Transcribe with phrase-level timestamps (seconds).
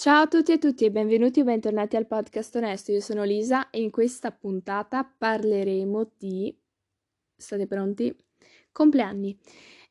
[0.00, 2.90] Ciao a tutti e a tutti e benvenuti o bentornati al podcast Onesto.
[2.90, 6.58] Io sono Lisa e in questa puntata parleremo di...
[7.36, 8.16] State pronti?
[8.72, 9.38] Compleanni.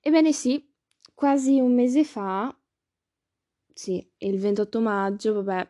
[0.02, 0.68] Ebbene sì,
[1.14, 2.52] quasi un mese fa,
[3.72, 5.70] sì, il 28 maggio, vabbè,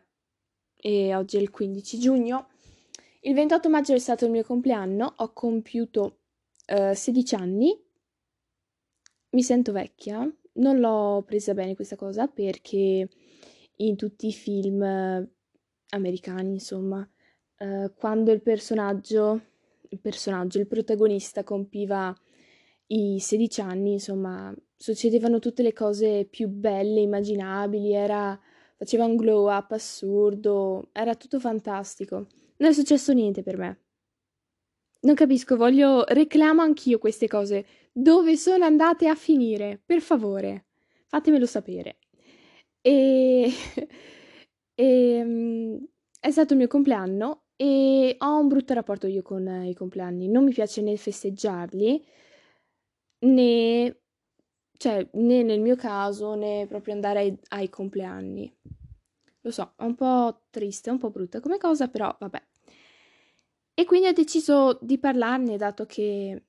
[0.74, 2.48] e oggi è il 15 giugno.
[3.20, 6.20] Il 28 maggio è stato il mio compleanno, ho compiuto
[6.68, 7.78] uh, eh, 16 anni.
[9.32, 13.06] Mi sento vecchia, non l'ho presa bene questa cosa perché
[13.80, 15.28] in tutti i film eh,
[15.90, 17.08] americani, insomma,
[17.58, 19.40] eh, quando il personaggio,
[19.88, 22.14] il personaggio, il protagonista compiva
[22.88, 28.38] i 16 anni, insomma, succedevano tutte le cose più belle immaginabili, era,
[28.76, 32.26] faceva un glow up assurdo, era tutto fantastico.
[32.56, 33.80] Non è successo niente per me.
[35.02, 37.64] Non capisco, voglio, reclamo anch'io queste cose.
[37.92, 39.80] Dove sono andate a finire?
[39.84, 40.66] Per favore,
[41.06, 41.99] fatemelo sapere.
[42.82, 43.50] E,
[44.74, 45.86] e um,
[46.18, 50.28] è stato il mio compleanno e ho un brutto rapporto io con i compleanni.
[50.28, 52.04] Non mi piace né festeggiarli
[53.20, 54.00] né,
[54.76, 58.52] cioè, né nel mio caso né proprio andare ai, ai compleanni.
[59.42, 62.42] Lo so, è un po' triste, un po' brutta come cosa, però vabbè.
[63.74, 66.44] E quindi ho deciso di parlarne dato che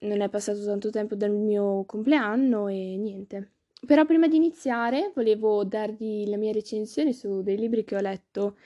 [0.00, 3.52] non è passato tanto tempo dal mio compleanno e niente.
[3.86, 8.56] Però prima di iniziare volevo darvi la mia recensione su dei libri che ho letto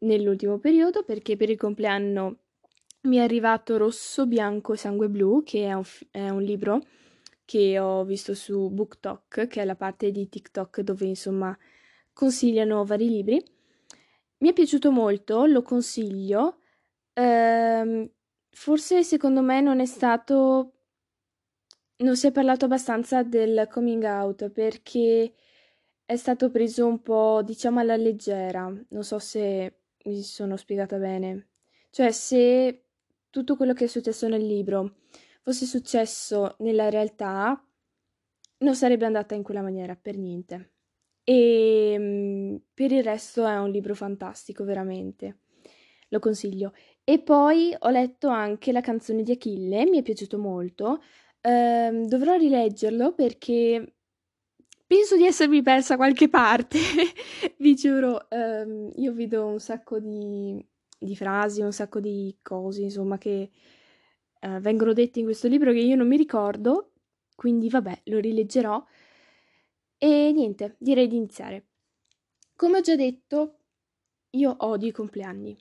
[0.00, 2.38] nell'ultimo periodo perché per il compleanno
[3.02, 6.80] mi è arrivato Rosso, Bianco, Sangue Blu, che è un, è un libro
[7.44, 11.56] che ho visto su BookTok, che è la parte di TikTok dove insomma
[12.12, 13.42] consigliano vari libri.
[14.38, 16.58] Mi è piaciuto molto, lo consiglio.
[17.14, 18.08] Ehm,
[18.50, 20.79] forse secondo me non è stato
[22.00, 25.32] non si è parlato abbastanza del coming out perché
[26.04, 28.72] è stato preso un po', diciamo, alla leggera.
[28.88, 31.48] Non so se mi sono spiegata bene.
[31.90, 32.84] Cioè, se
[33.30, 34.96] tutto quello che è successo nel libro
[35.42, 37.62] fosse successo nella realtà,
[38.58, 40.72] non sarebbe andata in quella maniera per niente.
[41.22, 45.40] E mm, per il resto è un libro fantastico, veramente.
[46.08, 46.72] Lo consiglio.
[47.04, 51.00] E poi ho letto anche La canzone di Achille, mi è piaciuto molto.
[51.42, 53.94] Ehm, dovrò rileggerlo perché
[54.86, 56.78] penso di essermi persa qualche parte.
[57.58, 60.64] Vi giuro, ehm, io vedo un sacco di,
[60.98, 63.50] di, frasi, un sacco di cose, insomma, che
[64.40, 66.92] eh, vengono dette in questo libro che io non mi ricordo.
[67.36, 68.84] Quindi, vabbè, lo rileggerò.
[69.98, 71.66] E niente, direi di iniziare.
[72.56, 73.58] Come ho già detto,
[74.30, 75.56] io odio i compleanni.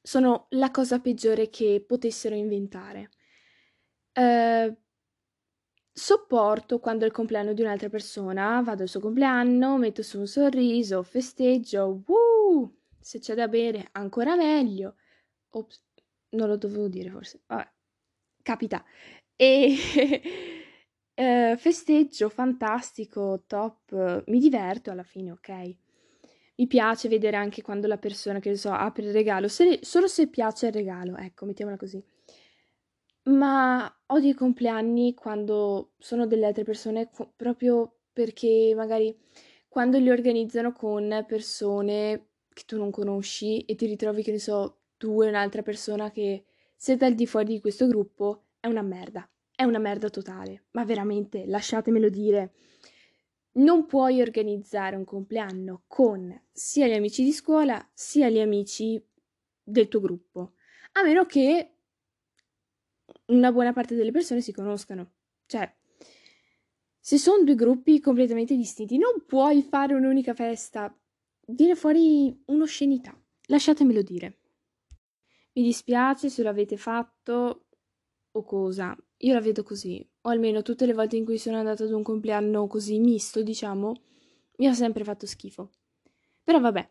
[0.00, 3.10] Sono la cosa peggiore che potessero inventare.
[4.14, 4.76] Uh,
[5.94, 10.26] Sopporto quando è il compleanno di un'altra persona, vado al suo compleanno, metto su un
[10.26, 12.76] sorriso, festeggio, woo!
[12.98, 14.96] Se c'è da bere, ancora meglio.
[15.50, 15.82] Ops,
[16.30, 17.42] non lo dovevo dire forse.
[17.46, 17.70] Vabbè,
[18.40, 18.82] capita.
[19.36, 19.76] E
[21.14, 25.76] eh, festeggio, fantastico, top, mi diverto alla fine, ok?
[26.56, 30.28] Mi piace vedere anche quando la persona, che so, apre il regalo, se, solo se
[30.28, 32.02] piace il regalo, ecco, mettiamola così.
[33.24, 39.16] Ma odio i compleanni quando sono delle altre persone, proprio perché magari
[39.68, 44.80] quando li organizzano con persone che tu non conosci e ti ritrovi, che ne so,
[44.96, 46.44] tu e un'altra persona che
[46.76, 49.28] siete al di fuori di questo gruppo, è una merda.
[49.54, 50.64] È una merda totale.
[50.72, 52.54] Ma veramente, lasciatemelo dire.
[53.52, 59.00] Non puoi organizzare un compleanno con sia gli amici di scuola sia gli amici
[59.62, 60.54] del tuo gruppo.
[60.92, 61.76] A meno che
[63.26, 65.12] una buona parte delle persone si conoscano.
[65.46, 65.70] Cioè,
[66.98, 70.94] se sono due gruppi completamente distinti, non puoi fare un'unica festa.
[71.46, 73.20] Viene fuori un'oscenità.
[73.46, 74.38] Lasciatemelo dire.
[75.54, 77.66] Mi dispiace se l'avete fatto
[78.30, 78.96] o cosa.
[79.18, 80.06] Io la vedo così.
[80.22, 83.94] O almeno tutte le volte in cui sono andata ad un compleanno così misto, diciamo,
[84.58, 85.70] mi ha sempre fatto schifo.
[86.44, 86.88] Però vabbè.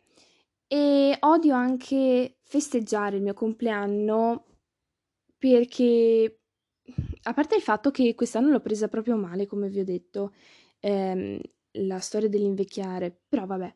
[0.68, 4.45] E odio anche festeggiare il mio compleanno
[5.41, 6.39] perché
[7.23, 10.33] a parte il fatto che quest'anno l'ho presa proprio male, come vi ho detto,
[10.79, 11.41] ehm,
[11.88, 13.73] la storia dell'invecchiare, però vabbè.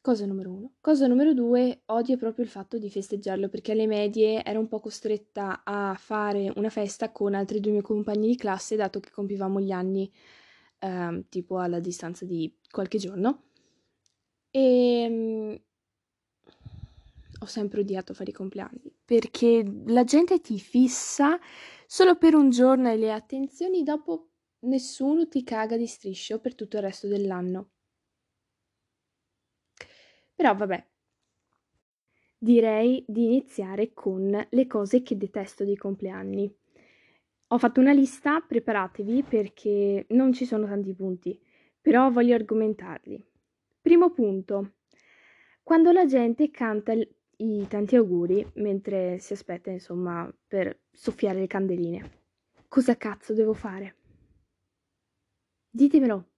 [0.00, 0.74] Cosa numero uno.
[0.80, 4.78] Cosa numero due, odio proprio il fatto di festeggiarlo perché alle medie ero un po'
[4.78, 9.60] costretta a fare una festa con altri due miei compagni di classe, dato che compivamo
[9.60, 10.08] gli anni
[10.78, 13.46] ehm, tipo alla distanza di qualche giorno.
[14.52, 15.60] E ehm,
[17.40, 21.38] ho sempre odiato fare i compleanni perché la gente ti fissa
[21.86, 24.30] solo per un giorno e le attenzioni dopo
[24.66, 27.70] nessuno ti caga di striscio per tutto il resto dell'anno.
[30.34, 30.86] Però vabbè.
[32.38, 36.52] Direi di iniziare con le cose che detesto dei compleanni.
[37.48, 41.40] Ho fatto una lista, preparatevi perché non ci sono tanti punti,
[41.80, 43.24] però voglio argomentarli.
[43.80, 44.72] Primo punto.
[45.62, 46.92] Quando la gente canta
[47.38, 52.10] i tanti auguri mentre si aspetta, insomma, per soffiare le candeline.
[52.68, 53.96] Cosa cazzo devo fare?
[55.70, 56.30] Ditemelo.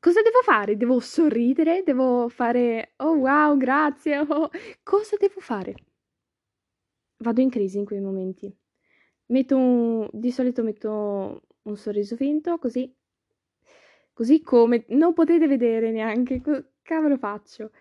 [0.00, 0.76] Cosa devo fare?
[0.76, 1.82] Devo sorridere?
[1.82, 4.18] Devo fare oh wow, grazie.
[4.18, 4.48] Oh.
[4.82, 5.74] Cosa devo fare?
[7.18, 8.54] Vado in crisi in quei momenti.
[9.26, 12.94] Metto un, di solito metto un sorriso finto, così.
[14.12, 16.40] Così come non potete vedere neanche.
[16.40, 17.72] Co- cavolo faccio?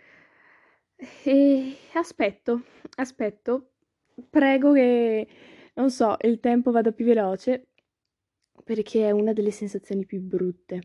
[0.97, 2.63] E aspetto,
[2.95, 3.73] aspetto.
[4.29, 5.27] Prego che,
[5.75, 7.67] non so, il tempo vada più veloce
[8.63, 10.81] perché è una delle sensazioni più brutte.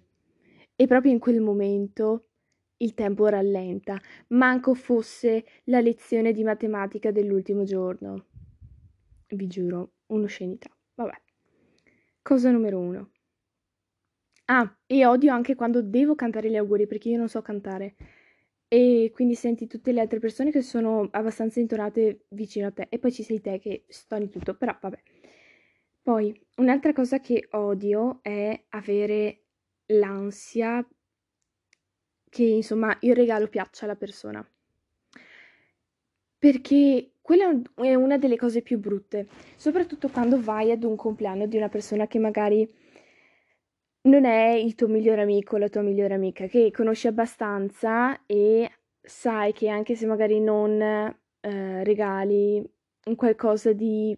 [0.76, 2.28] E proprio in quel momento
[2.76, 3.98] il tempo rallenta,
[4.28, 8.26] manco fosse la lezione di matematica dell'ultimo giorno.
[9.28, 10.68] Vi giuro, un'oscenità.
[10.94, 11.14] Vabbè.
[12.20, 13.10] Cosa numero uno.
[14.46, 17.94] Ah, e odio anche quando devo cantare gli auguri perché io non so cantare
[18.72, 22.98] e quindi senti tutte le altre persone che sono abbastanza intonate vicino a te e
[22.98, 24.98] poi ci sei te che stoni tutto, però vabbè.
[26.00, 29.42] Poi, un'altra cosa che odio è avere
[29.88, 30.88] l'ansia
[32.30, 34.42] che insomma il regalo piaccia alla persona.
[36.38, 41.58] Perché quella è una delle cose più brutte, soprattutto quando vai ad un compleanno di
[41.58, 42.66] una persona che magari
[44.02, 48.70] non è il tuo migliore amico, la tua migliore amica, che conosci abbastanza e
[49.00, 52.64] sai che anche se magari non eh, regali
[53.04, 54.16] un qualcosa di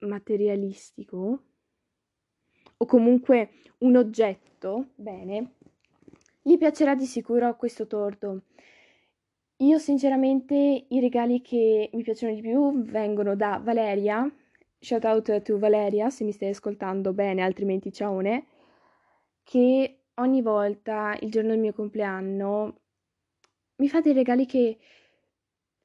[0.00, 1.42] materialistico
[2.78, 5.52] o comunque un oggetto, bene,
[6.42, 8.42] gli piacerà di sicuro questo torto.
[9.60, 14.30] Io sinceramente i regali che mi piacciono di più vengono da Valeria,
[14.78, 18.46] shout out to Valeria se mi stai ascoltando bene, altrimenti ciaone
[19.46, 22.80] che ogni volta, il giorno del mio compleanno,
[23.76, 24.76] mi fa dei regali che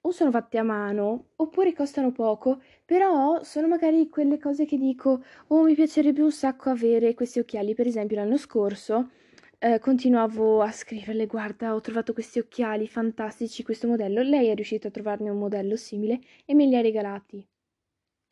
[0.04, 5.24] o sono fatti a mano oppure costano poco, però sono magari quelle cose che dico,
[5.50, 9.12] oh mi piacerebbe un sacco avere questi occhiali, per esempio l'anno scorso
[9.60, 14.88] eh, continuavo a scriverle, guarda ho trovato questi occhiali fantastici, questo modello, lei è riuscita
[14.88, 17.48] a trovarne un modello simile e me li ha regalati.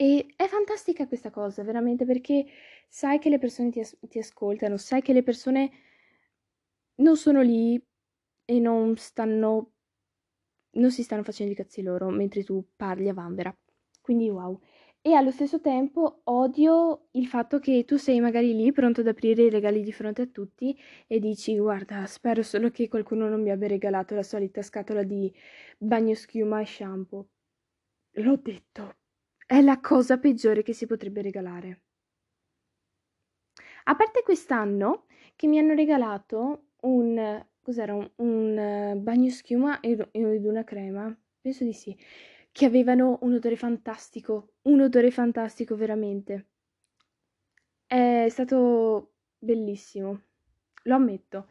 [0.02, 2.46] E è fantastica questa cosa, veramente, perché
[2.88, 5.72] sai che le persone ti, as- ti ascoltano, sai che le persone
[7.02, 7.82] non sono lì
[8.46, 9.72] e non stanno
[10.72, 13.56] non si stanno facendo i cazzi loro mentre tu parli a Vanvera.
[14.02, 14.60] Quindi wow.
[15.02, 19.44] E allo stesso tempo odio il fatto che tu sei magari lì pronto ad aprire
[19.44, 23.50] i regali di fronte a tutti e dici guarda, spero solo che qualcuno non mi
[23.52, 25.34] abbia regalato la solita scatola di
[25.78, 27.28] bagno schiuma e shampoo.
[28.18, 28.99] L'ho detto,
[29.50, 31.82] è la cosa peggiore che si potrebbe regalare.
[33.86, 40.08] A parte quest'anno che mi hanno regalato un cos'era un, un uh, bagno schiuma ed
[40.12, 41.98] una crema, penso di sì,
[42.52, 46.46] che avevano un odore fantastico, un odore fantastico veramente.
[47.88, 50.22] È stato bellissimo,
[50.84, 51.48] lo ammetto.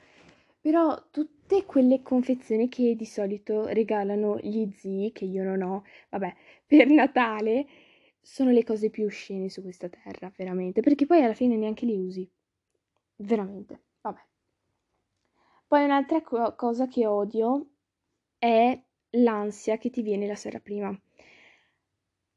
[0.61, 6.35] Però tutte quelle confezioni che di solito regalano gli zii, che io non ho, vabbè,
[6.65, 7.67] per Natale,
[8.31, 11.97] sono le cose più oscene su questa terra, veramente, perché poi alla fine neanche li
[11.97, 12.31] usi.
[13.17, 14.21] Veramente, vabbè.
[15.67, 17.71] Poi un'altra co- cosa che odio
[18.39, 18.79] è
[19.13, 20.95] l'ansia che ti viene la sera prima.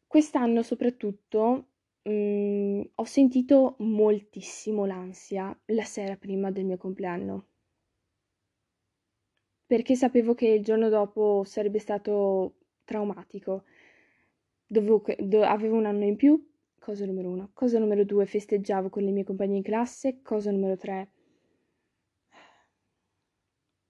[0.08, 1.66] Quest'anno soprattutto
[2.04, 7.48] mh, mm, ho sentito moltissimo l'ansia la sera prima del mio compleanno.
[9.66, 12.56] Perché sapevo che il giorno dopo sarebbe stato
[12.86, 13.66] traumatico
[14.72, 16.42] Dovevo, do, avevo un anno in più,
[16.80, 17.50] cosa numero uno.
[17.54, 20.22] Cosa numero due, festeggiavo con le mie compagne in classe.
[20.22, 21.12] Cosa numero tre,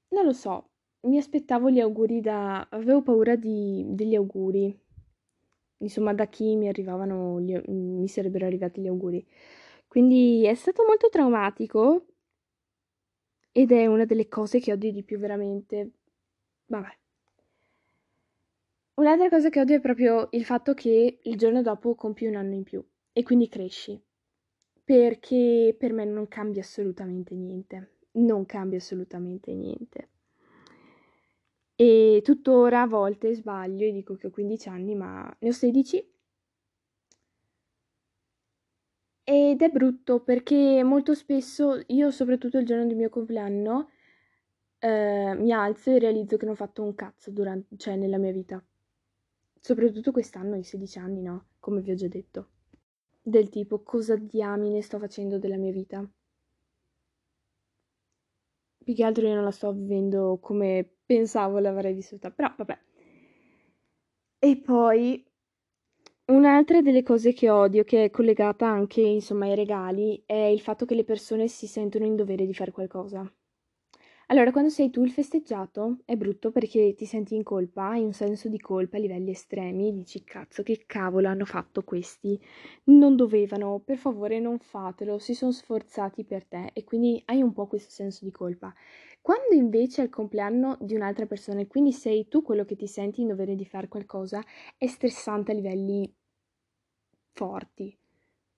[0.10, 0.72] non lo so,
[1.02, 2.68] mi aspettavo gli auguri da...
[2.70, 4.78] avevo paura di, degli auguri.
[5.78, 9.26] Insomma, da chi mi arrivavano, gli, mi sarebbero arrivati gli auguri.
[9.88, 12.06] Quindi è stato molto traumatico
[13.52, 15.92] ed è una delle cose che odio di più veramente.
[16.66, 17.01] Vabbè.
[19.02, 22.54] Un'altra cosa che odio è proprio il fatto che il giorno dopo compi un anno
[22.54, 24.00] in più e quindi cresci.
[24.84, 27.96] Perché per me non cambia assolutamente niente.
[28.12, 30.10] Non cambia assolutamente niente.
[31.76, 36.14] E tuttora a volte sbaglio e dico che ho 15 anni, ma ne ho 16.
[39.24, 43.90] Ed è brutto perché molto spesso io, soprattutto il giorno del mio compleanno,
[44.78, 48.32] eh, mi alzo e realizzo che non ho fatto un cazzo durante, cioè nella mia
[48.32, 48.64] vita.
[49.64, 51.50] Soprattutto quest'anno, i 16 anni, no?
[51.60, 52.50] Come vi ho già detto.
[53.22, 56.04] Del tipo, cosa diamine sto facendo della mia vita?
[58.84, 62.80] Più che altro io non la sto vivendo come pensavo l'avrei vissuta, però vabbè.
[64.40, 65.24] E poi
[66.26, 70.86] un'altra delle cose che odio, che è collegata anche insomma ai regali, è il fatto
[70.86, 73.32] che le persone si sentono in dovere di fare qualcosa.
[74.32, 78.14] Allora, quando sei tu il festeggiato è brutto perché ti senti in colpa, hai un
[78.14, 82.40] senso di colpa a livelli estremi, dici cazzo che cavolo hanno fatto questi,
[82.86, 87.52] non dovevano, per favore non fatelo, si sono sforzati per te e quindi hai un
[87.54, 88.74] po' questo senso di colpa.
[89.22, 92.88] Quando invece è il compleanno di un'altra persona e quindi sei tu quello che ti
[92.88, 94.42] senti in dovere di fare qualcosa,
[94.78, 96.10] è stressante a livelli
[97.34, 97.98] forti,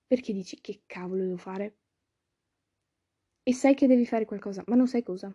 [0.06, 1.78] perché dici che cavolo devo fare?
[3.50, 5.34] E sai che devi fare qualcosa, ma non sai cosa.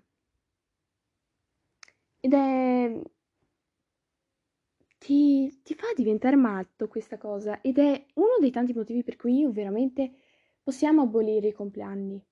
[2.21, 3.01] Ed è...
[4.99, 9.39] Ti, ti fa diventare matto questa cosa ed è uno dei tanti motivi per cui
[9.39, 10.13] io veramente
[10.63, 12.23] possiamo abolire i compleanni.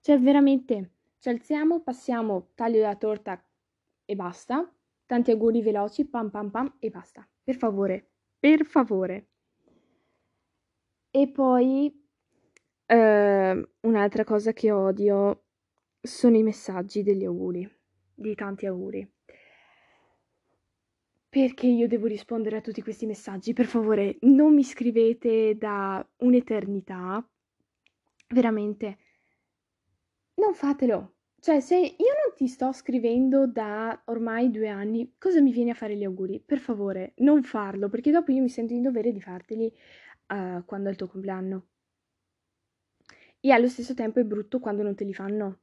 [0.00, 3.42] Cioè veramente ci alziamo, passiamo taglio la torta
[4.04, 4.70] e basta.
[5.06, 7.28] Tanti auguri veloci, pam pam pam e basta.
[7.42, 9.28] Per favore, per favore.
[11.10, 12.06] E poi
[12.86, 15.44] eh, un'altra cosa che odio
[16.00, 17.70] sono i messaggi degli auguri,
[18.14, 19.13] di tanti auguri.
[21.34, 23.54] Perché io devo rispondere a tutti questi messaggi?
[23.54, 27.28] Per favore, non mi scrivete da un'eternità.
[28.28, 28.98] Veramente.
[30.34, 31.16] Non fatelo.
[31.40, 35.74] Cioè, se io non ti sto scrivendo da ormai due anni, cosa mi vieni a
[35.74, 36.38] fare gli auguri?
[36.38, 39.66] Per favore, non farlo, perché dopo io mi sento in dovere di farteli
[40.28, 41.66] uh, quando è il tuo compleanno.
[43.40, 45.62] E allo stesso tempo è brutto quando non te li fanno.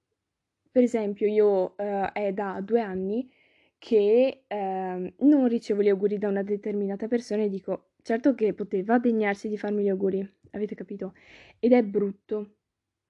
[0.70, 3.40] Per esempio, io uh, è da due anni
[3.82, 9.00] che eh, non ricevo gli auguri da una determinata persona e dico, certo che poteva
[9.00, 10.20] degnarsi di farmi gli auguri,
[10.52, 11.14] avete capito?
[11.60, 12.58] Ed è brutto,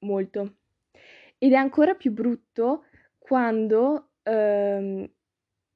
[0.06, 0.60] molto.
[1.38, 2.86] Ed è ancora più brutto
[3.18, 5.12] quando ehm,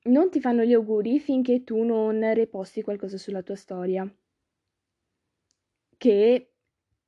[0.03, 4.09] non ti fanno gli auguri finché tu non reposti qualcosa sulla tua storia,
[5.97, 6.51] che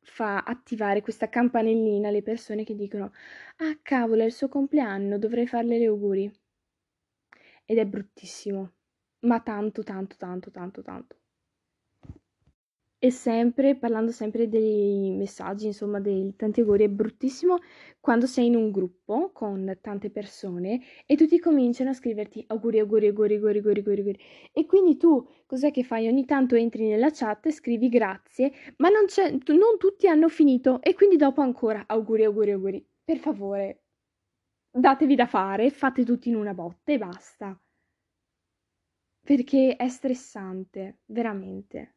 [0.02, 3.12] fa attivare questa campanellina alle persone che dicono,
[3.58, 6.32] ah cavolo, è il suo compleanno, dovrei farle gli auguri
[7.68, 8.72] ed è bruttissimo,
[9.26, 11.16] ma tanto, tanto, tanto, tanto, tanto.
[13.00, 17.58] E sempre, parlando sempre dei messaggi, insomma, dei tanti auguri, è bruttissimo
[18.00, 23.08] quando sei in un gruppo con tante persone e tutti cominciano a scriverti auguri, auguri,
[23.08, 24.20] auguri, auguri, auguri, auguri, auguri.
[24.52, 26.08] E quindi tu cos'è che fai?
[26.08, 29.06] Ogni tanto entri nella chat e scrivi grazie, ma non,
[29.56, 32.88] non tutti hanno finito e quindi dopo ancora auguri, auguri, auguri.
[33.04, 33.84] Per favore,
[34.80, 37.60] datevi da fare, fate tutti in una botte e basta.
[39.24, 41.96] Perché è stressante, veramente.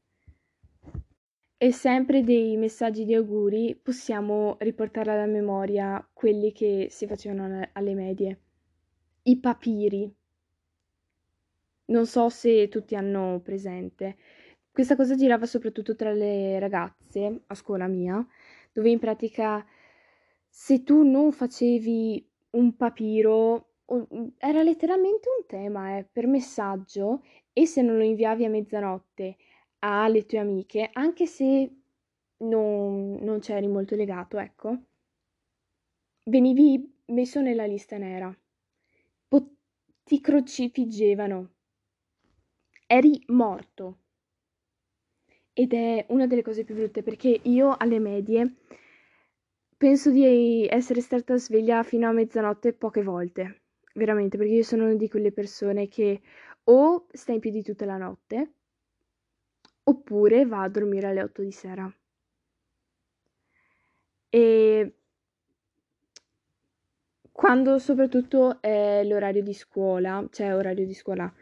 [1.59, 7.95] E sempre dei messaggi di auguri possiamo riportare alla memoria quelli che si facevano alle
[7.95, 8.41] medie.
[9.25, 10.13] I papiri.
[11.87, 14.17] Non so se tutti hanno presente.
[14.73, 18.27] Questa cosa girava soprattutto tra le ragazze a scuola mia,
[18.73, 19.65] dove in pratica
[20.49, 23.67] se tu non facevi un papiro
[24.39, 29.37] era letteralmente un tema, eh, per messaggio e se non lo inviavi a mezzanotte
[29.81, 31.71] alle tue amiche, anche se
[32.39, 34.79] non, non c'eri molto legato, ecco,
[36.25, 38.35] venivi messo nella lista nera.
[39.29, 39.51] Po-
[40.05, 41.51] ti crocifiggevano.
[42.87, 43.99] Eri morto.
[45.53, 48.57] Ed è una delle cose più brutte perché io alle medie
[49.81, 53.63] penso di essere stata sveglia fino a mezzanotte poche volte,
[53.95, 56.21] veramente, perché io sono una di quelle persone che
[56.65, 58.53] o sta in piedi tutta la notte
[59.85, 61.91] oppure va a dormire alle 8 di sera.
[64.29, 64.95] E
[67.33, 71.33] quando soprattutto è l'orario di scuola, cioè orario di scuola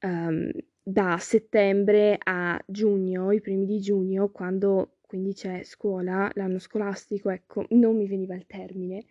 [0.00, 0.50] um,
[0.82, 7.66] da settembre a giugno, i primi di giugno, quando quindi c'è scuola, l'anno scolastico, ecco,
[7.70, 9.04] non mi veniva il termine.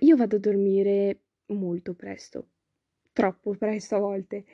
[0.00, 2.48] Io vado a dormire molto presto,
[3.12, 4.44] troppo presto a volte,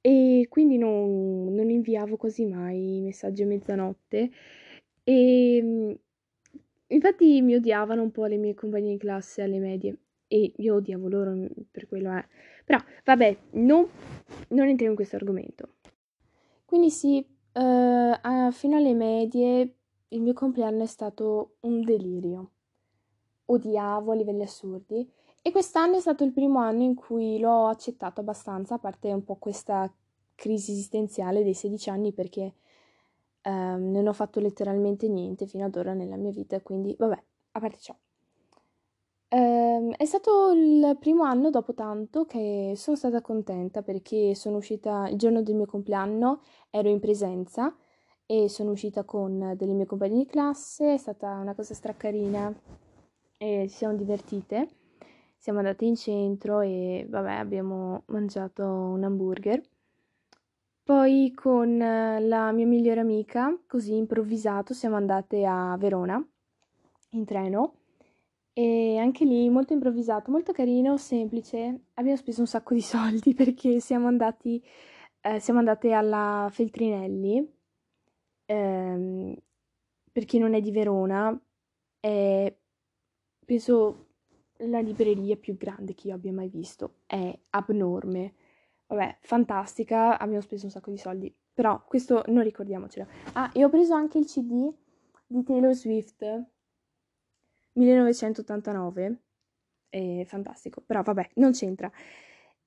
[0.00, 4.30] e quindi non, non inviavo quasi mai messaggi a mezzanotte.
[5.04, 5.98] E ehm,
[6.88, 9.96] infatti mi odiavano un po' le mie compagne di classe alle medie
[10.28, 11.34] e io odiavo loro
[11.70, 12.24] per quello è.
[12.64, 13.88] Però vabbè, non,
[14.48, 15.73] non entriamo in questo argomento.
[16.74, 19.76] Quindi sì, eh, fino alle medie
[20.08, 22.50] il mio compleanno è stato un delirio.
[23.46, 25.08] odiavo a livelli assurdi.
[25.42, 29.24] E quest'anno è stato il primo anno in cui l'ho accettato abbastanza, a parte un
[29.24, 29.92] po' questa
[30.34, 32.54] crisi esistenziale dei 16 anni, perché
[33.42, 37.60] ehm, non ho fatto letteralmente niente fino ad ora nella mia vita, quindi vabbè, a
[37.60, 37.96] parte ciò.
[39.34, 45.08] Ehm, è stato il primo anno dopo tanto che sono stata contenta perché sono uscita
[45.08, 47.74] il giorno del mio compleanno, ero in presenza
[48.26, 52.54] e sono uscita con delle mie compagne di classe, è stata una cosa stracarina
[53.36, 54.68] e ci siamo divertite.
[55.36, 59.60] Siamo andate in centro e vabbè, abbiamo mangiato un hamburger.
[60.84, 66.24] Poi con la mia migliore amica, così improvvisato, siamo andate a Verona
[67.10, 67.83] in treno
[68.56, 71.86] e anche lì molto improvvisato, molto carino, semplice.
[71.94, 74.62] Abbiamo speso un sacco di soldi perché siamo andati,
[75.20, 77.52] eh, siamo andate alla Feltrinelli.
[78.46, 79.34] Ehm,
[80.12, 81.36] per chi non è di Verona,
[81.98, 82.56] è
[83.44, 84.06] penso
[84.58, 86.98] la libreria più grande che io abbia mai visto.
[87.06, 88.34] È abnorme.
[88.86, 91.34] Vabbè, fantastica, abbiamo speso un sacco di soldi.
[91.52, 93.06] Però questo non ricordiamocelo.
[93.32, 94.72] Ah, e ho preso anche il CD
[95.26, 96.52] di Taylor Swift
[97.74, 99.20] 1989.
[99.88, 101.90] È fantastico, però vabbè, non c'entra.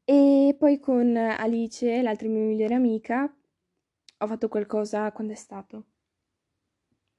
[0.06, 3.24] E poi con Alice, l'altra mia migliore amica,
[4.20, 5.86] ho fatto qualcosa quando è stato?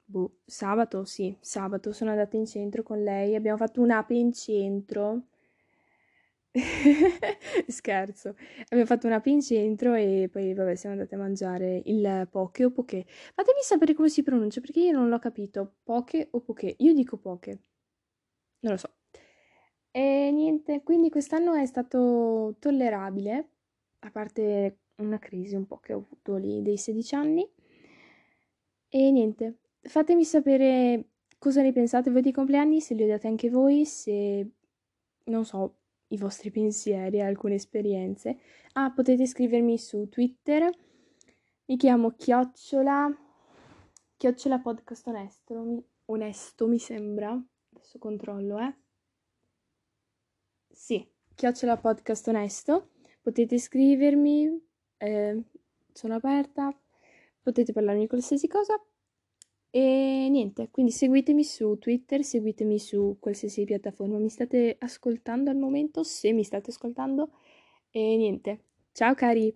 [0.04, 5.22] Boh, sabato, sì, sabato sono andata in centro con lei, abbiamo fatto un'ape in centro.
[7.68, 12.64] Scherzo, abbiamo fatto un'ape in centro e poi vabbè siamo andati a mangiare il poke
[12.64, 13.04] o poke.
[13.34, 16.74] Fatemi sapere come si pronuncia perché io non l'ho capito, poke o poke.
[16.78, 17.62] Io dico poke
[18.60, 18.92] non lo so.
[19.90, 23.48] E niente, quindi quest'anno è stato tollerabile,
[24.00, 27.48] a parte una crisi un po' che ho avuto lì dei 16 anni.
[28.90, 33.84] E niente, fatemi sapere cosa ne pensate voi dei compleanni, se li odiate anche voi,
[33.84, 34.50] se
[35.24, 35.76] non so
[36.08, 38.38] i vostri pensieri, alcune esperienze.
[38.74, 40.70] Ah, potete scrivermi su Twitter.
[41.66, 43.14] Mi chiamo Chiocciola
[44.16, 47.40] Chiocciola Podcast Onesto, onesto mi sembra.
[47.78, 48.74] Adesso controllo, eh.
[50.68, 52.90] Sì, chiocciola podcast onesto.
[53.22, 54.60] Potete scrivermi,
[54.96, 55.42] eh,
[55.92, 56.76] sono aperta,
[57.40, 58.74] potete parlarmi di qualsiasi cosa.
[59.70, 66.02] E niente, quindi seguitemi su Twitter, seguitemi su qualsiasi piattaforma mi state ascoltando al momento,
[66.02, 67.30] se mi state ascoltando.
[67.90, 69.54] E niente, ciao cari!